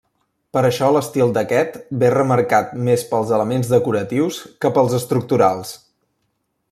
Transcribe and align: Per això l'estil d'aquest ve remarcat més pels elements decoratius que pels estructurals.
Per 0.55 0.61
això 0.67 0.87
l'estil 0.93 1.33
d'aquest 1.35 1.77
ve 2.03 2.09
remarcat 2.15 2.73
més 2.87 3.03
pels 3.11 3.35
elements 3.41 3.69
decoratius 3.75 4.41
que 4.65 4.73
pels 4.79 4.97
estructurals. 5.03 5.77